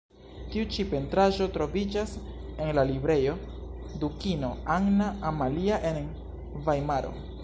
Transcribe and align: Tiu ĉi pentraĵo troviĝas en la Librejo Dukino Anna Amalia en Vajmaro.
Tiu 0.53 0.63
ĉi 0.75 0.83
pentraĵo 0.93 1.47
troviĝas 1.57 2.13
en 2.37 2.71
la 2.77 2.85
Librejo 2.91 3.35
Dukino 4.05 4.49
Anna 4.77 5.11
Amalia 5.33 5.79
en 5.91 6.01
Vajmaro. 6.71 7.15